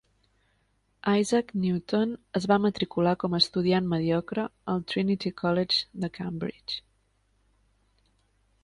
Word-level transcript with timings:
Isaac 1.17 1.51
Newton 1.65 2.15
es 2.39 2.47
va 2.51 2.57
matricular 2.63 3.13
com 3.25 3.37
estudiant 3.41 3.91
mediocre 3.93 4.47
al 4.75 4.83
Trinity 4.95 5.35
College 5.45 6.05
de 6.07 6.11
Cambridge. 6.21 6.81